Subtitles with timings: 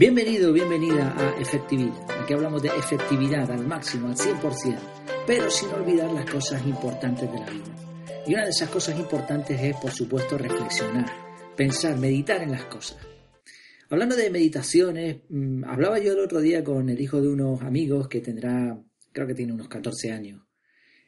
[0.00, 2.10] Bienvenido, bienvenida a Efectividad.
[2.22, 4.78] Aquí hablamos de efectividad al máximo, al 100%,
[5.26, 7.76] pero sin olvidar las cosas importantes de la vida.
[8.26, 11.04] Y una de esas cosas importantes es, por supuesto, reflexionar,
[11.54, 12.96] pensar, meditar en las cosas.
[13.90, 18.08] Hablando de meditaciones, mm, hablaba yo el otro día con el hijo de unos amigos
[18.08, 20.40] que tendrá, creo que tiene unos 14 años.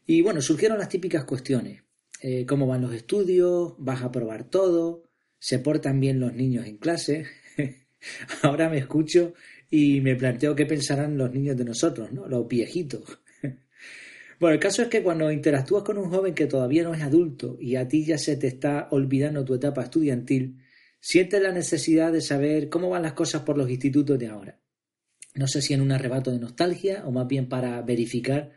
[0.04, 1.82] Y bueno, surgieron las típicas cuestiones.
[2.20, 3.72] Eh, ¿Cómo van los estudios?
[3.78, 5.04] ¿Vas a probar todo?
[5.38, 7.24] ¿Se portan bien los niños en clase?
[8.42, 9.34] Ahora me escucho
[9.70, 12.26] y me planteo qué pensarán los niños de nosotros, ¿no?
[12.28, 13.20] Los viejitos.
[14.40, 17.56] Bueno, el caso es que cuando interactúas con un joven que todavía no es adulto
[17.60, 20.58] y a ti ya se te está olvidando tu etapa estudiantil,
[20.98, 24.58] sientes la necesidad de saber cómo van las cosas por los institutos de ahora.
[25.34, 28.50] No sé si en un arrebato de nostalgia o más bien para verificar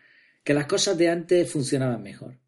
[0.44, 2.40] que las cosas de antes funcionaban mejor.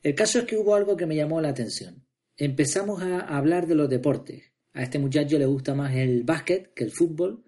[0.00, 2.06] El caso es que hubo algo que me llamó la atención.
[2.36, 6.84] Empezamos a hablar de los deportes, a este muchacho le gusta más el básquet que
[6.84, 7.44] el fútbol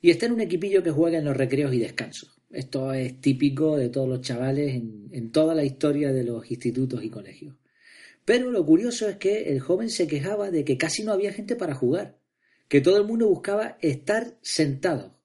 [0.00, 2.40] y está en un equipillo que juega en los recreos y descansos.
[2.50, 7.02] Esto es típico de todos los chavales en, en toda la historia de los institutos
[7.02, 7.56] y colegios.
[8.24, 11.56] Pero lo curioso es que el joven se quejaba de que casi no había gente
[11.56, 12.18] para jugar,
[12.68, 15.16] que todo el mundo buscaba estar sentado.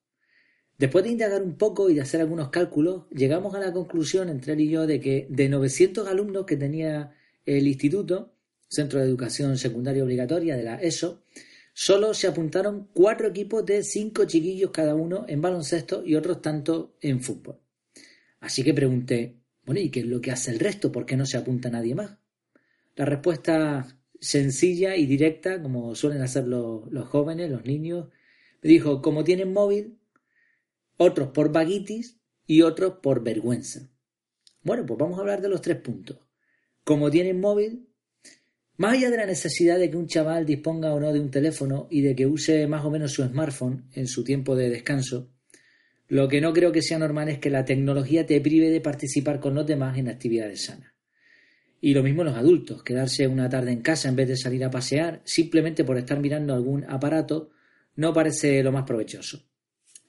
[0.78, 4.54] Después de indagar un poco y de hacer algunos cálculos, llegamos a la conclusión entre
[4.54, 7.12] él y yo de que de 900 alumnos que tenía
[7.46, 8.34] el instituto,
[8.72, 11.26] Centro de Educación Secundaria Obligatoria de la ESO,
[11.74, 16.96] solo se apuntaron cuatro equipos de cinco chiquillos cada uno en baloncesto y otros tanto
[17.02, 17.60] en fútbol.
[18.40, 20.90] Así que pregunté, bueno, ¿y qué es lo que hace el resto?
[20.90, 22.18] ¿Por qué no se apunta nadie más?
[22.96, 28.08] La respuesta sencilla y directa, como suelen hacer los, los jóvenes, los niños,
[28.62, 30.00] me dijo, como tienen móvil,
[30.96, 33.90] otros por vaguitis y otros por vergüenza.
[34.64, 36.20] Bueno, pues vamos a hablar de los tres puntos.
[36.86, 37.91] Como tienen móvil,
[38.82, 41.86] más allá de la necesidad de que un chaval disponga o no de un teléfono
[41.92, 45.30] y de que use más o menos su smartphone en su tiempo de descanso,
[46.08, 49.40] lo que no creo que sea normal es que la tecnología te prive de participar
[49.40, 50.96] con los demás en actividades sanas.
[51.80, 54.72] Y lo mismo los adultos, quedarse una tarde en casa en vez de salir a
[54.72, 57.52] pasear simplemente por estar mirando algún aparato
[57.98, 59.44] no parece lo más provechoso.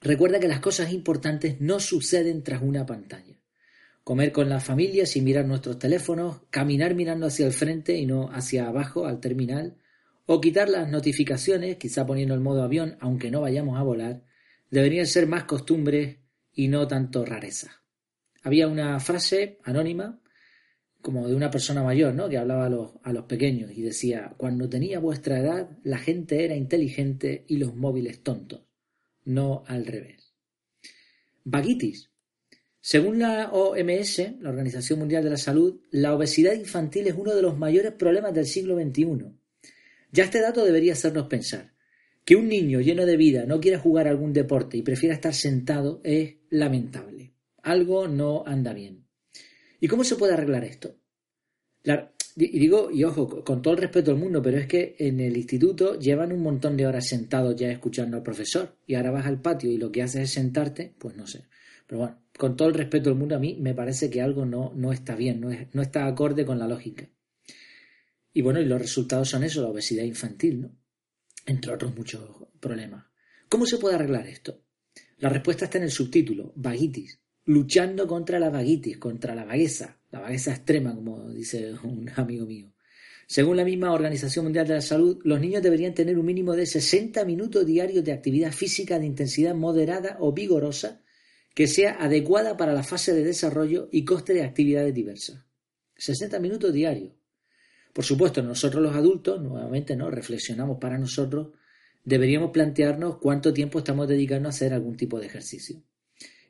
[0.01, 3.42] Recuerda que las cosas importantes no suceden tras una pantalla
[4.03, 8.29] comer con la familia sin mirar nuestros teléfonos, caminar mirando hacia el frente y no
[8.31, 9.77] hacia abajo al terminal,
[10.25, 14.23] o quitar las notificaciones, quizá poniendo el modo avión, aunque no vayamos a volar,
[14.69, 16.17] deberían ser más costumbres
[16.53, 17.83] y no tanto rareza.
[18.41, 20.19] Había una frase anónima,
[21.01, 22.29] como de una persona mayor, ¿no?
[22.29, 26.45] que hablaba a los, a los pequeños y decía, cuando tenía vuestra edad, la gente
[26.45, 28.61] era inteligente y los móviles tontos,
[29.25, 30.33] no al revés.
[31.43, 32.12] Vaguitis,
[32.85, 37.41] según la OMS, la Organización Mundial de la Salud, la obesidad infantil es uno de
[37.41, 39.31] los mayores problemas del siglo XXI.
[40.11, 41.71] Ya este dato debería hacernos pensar.
[42.25, 46.01] Que un niño lleno de vida no quiera jugar algún deporte y prefiera estar sentado
[46.03, 47.31] es lamentable.
[47.61, 49.05] Algo no anda bien.
[49.79, 50.97] ¿Y cómo se puede arreglar esto?
[52.35, 55.37] y digo, y ojo, con todo el respeto al mundo, pero es que en el
[55.37, 59.39] instituto llevan un montón de horas sentados ya escuchando al profesor y ahora vas al
[59.41, 61.45] patio y lo que haces es sentarte, pues no sé.
[61.87, 64.71] Pero bueno, con todo el respeto del mundo, a mí me parece que algo no,
[64.75, 67.07] no está bien, no, no está acorde con la lógica.
[68.33, 70.75] Y bueno, y los resultados son eso, la obesidad infantil, ¿no?
[71.45, 73.05] Entre otros muchos problemas.
[73.47, 74.63] ¿Cómo se puede arreglar esto?
[75.19, 80.21] La respuesta está en el subtítulo, vaguitis, luchando contra la vaguitis, contra la vagueza, la
[80.21, 82.73] vagueza extrema, como dice un amigo mío.
[83.27, 86.65] Según la misma Organización Mundial de la Salud, los niños deberían tener un mínimo de
[86.65, 91.02] 60 minutos diarios de actividad física de intensidad moderada o vigorosa
[91.53, 95.45] que sea adecuada para la fase de desarrollo y coste de actividades diversas.
[95.95, 97.13] 60 minutos diarios.
[97.93, 100.09] Por supuesto, nosotros los adultos, nuevamente, ¿no?
[100.09, 101.49] reflexionamos para nosotros,
[102.03, 105.83] deberíamos plantearnos cuánto tiempo estamos dedicando a hacer algún tipo de ejercicio.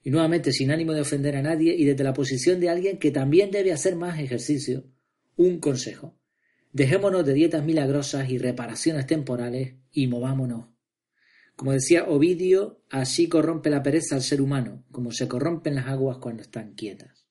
[0.04, 3.12] Y nuevamente, sin ánimo de ofender a nadie y desde la posición de alguien que
[3.12, 4.86] también debe hacer más ejercicio,
[5.36, 6.18] un consejo.
[6.72, 10.73] Dejémonos de dietas milagrosas y reparaciones temporales y movámonos
[11.56, 16.18] como decía Ovidio, así corrompe la pereza al ser humano, como se corrompen las aguas
[16.18, 17.28] cuando están quietas.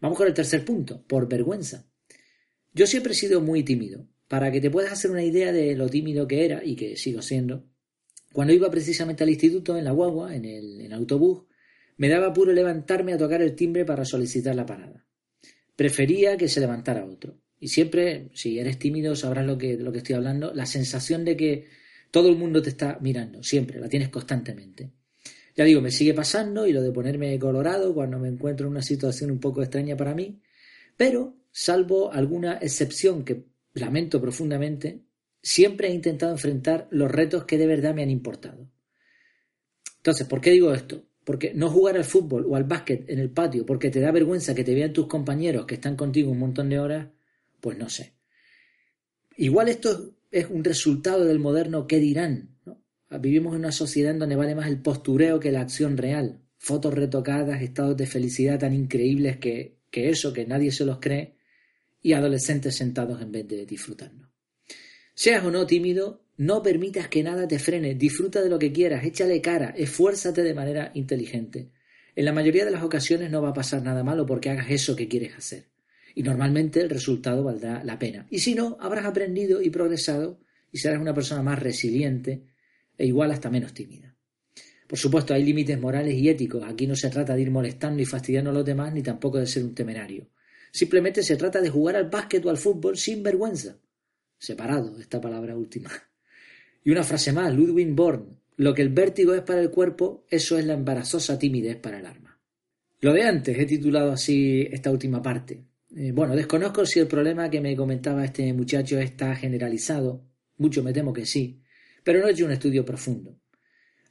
[0.00, 1.86] Vamos con el tercer punto, por vergüenza.
[2.72, 4.06] Yo siempre he sido muy tímido.
[4.28, 7.22] Para que te puedas hacer una idea de lo tímido que era y que sigo
[7.22, 7.64] siendo,
[8.32, 11.44] cuando iba precisamente al instituto, en la guagua, en el, autobús,
[11.96, 15.06] me daba puro levantarme a tocar el timbre para solicitar la parada.
[15.74, 17.40] Prefería que se levantara otro.
[17.58, 21.36] Y siempre, si eres tímido, sabrás lo que, lo que estoy hablando, la sensación de
[21.36, 21.66] que
[22.10, 24.90] todo el mundo te está mirando, siempre, la tienes constantemente.
[25.56, 28.82] Ya digo, me sigue pasando y lo de ponerme colorado cuando me encuentro en una
[28.82, 30.40] situación un poco extraña para mí,
[30.96, 33.44] pero, salvo alguna excepción que
[33.74, 35.02] lamento profundamente,
[35.42, 38.68] siempre he intentado enfrentar los retos que de verdad me han importado.
[39.98, 41.04] Entonces, ¿por qué digo esto?
[41.24, 44.54] Porque no jugar al fútbol o al básquet en el patio porque te da vergüenza
[44.54, 47.08] que te vean tus compañeros que están contigo un montón de horas,
[47.60, 48.14] pues no sé.
[49.36, 52.56] Igual esto es un resultado del moderno qué dirán.
[53.20, 56.42] Vivimos en una sociedad en donde vale más el postureo que la acción real.
[56.58, 61.36] Fotos retocadas, estados de felicidad tan increíbles que, que eso, que nadie se los cree,
[62.02, 64.30] y adolescentes sentados en vez de disfrutarlo.
[65.14, 69.04] Seas o no tímido, no permitas que nada te frene, disfruta de lo que quieras,
[69.04, 71.70] échale cara, esfuérzate de manera inteligente.
[72.14, 74.94] En la mayoría de las ocasiones no va a pasar nada malo porque hagas eso
[74.94, 75.66] que quieres hacer.
[76.14, 78.26] Y normalmente el resultado valdrá la pena.
[78.30, 80.40] Y si no, habrás aprendido y progresado
[80.72, 82.44] y serás una persona más resiliente
[82.96, 84.14] e igual hasta menos tímida.
[84.86, 86.64] Por supuesto, hay límites morales y éticos.
[86.64, 89.46] Aquí no se trata de ir molestando y fastidiando a los demás, ni tampoco de
[89.46, 90.30] ser un temerario.
[90.72, 93.78] Simplemente se trata de jugar al básquet o al fútbol sin vergüenza.
[94.38, 95.90] Separado, esta palabra última.
[96.84, 98.38] Y una frase más, Ludwig Born.
[98.56, 102.06] Lo que el vértigo es para el cuerpo, eso es la embarazosa timidez para el
[102.06, 102.40] alma.
[103.00, 105.64] Lo de antes, he titulado así esta última parte.
[105.96, 110.26] Eh, bueno, desconozco si el problema que me comentaba este muchacho está generalizado.
[110.56, 111.62] Mucho me temo que sí.
[112.04, 113.40] Pero no he hecho un estudio profundo.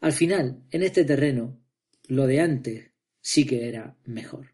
[0.01, 1.61] Al final, en este terreno,
[2.07, 2.91] lo de antes
[3.21, 4.53] sí que era mejor.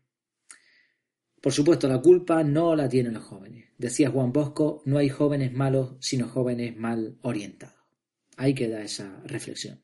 [1.42, 3.66] Por supuesto, la culpa no la tienen los jóvenes.
[3.78, 7.76] Decía Juan Bosco, no hay jóvenes malos, sino jóvenes mal orientados.
[8.38, 9.84] Ahí queda esa reflexión.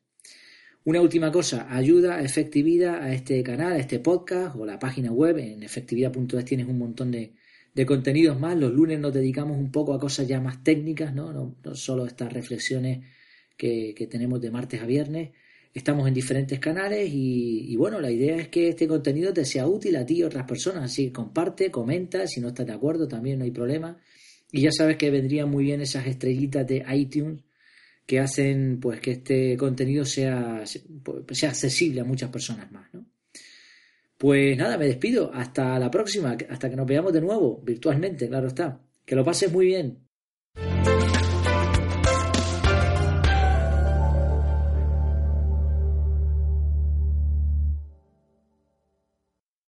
[0.82, 5.12] Una última cosa, ayuda a efectividad a este canal, a este podcast o la página
[5.12, 5.36] web.
[5.36, 7.34] En efectividad.es tienes un montón de,
[7.86, 8.56] contenidos más.
[8.56, 12.32] Los lunes nos dedicamos un poco a cosas ya más técnicas, no, no, solo estas
[12.32, 13.04] reflexiones
[13.58, 15.32] que, que tenemos de martes a viernes.
[15.74, 19.96] Estamos en diferentes canales y, bueno, la idea es que este contenido te sea útil
[19.96, 20.84] a ti y a otras personas.
[20.84, 23.98] Así comparte, comenta, si no estás de acuerdo también no hay problema.
[24.50, 27.42] Y ya sabes que vendrían muy bien esas estrellitas de iTunes
[28.10, 32.92] que hacen pues que este contenido sea, sea accesible a muchas personas más.
[32.92, 33.06] ¿no?
[34.18, 35.30] Pues nada, me despido.
[35.32, 38.80] Hasta la próxima, hasta que nos veamos de nuevo, virtualmente, claro está.
[39.04, 40.08] Que lo pases muy bien.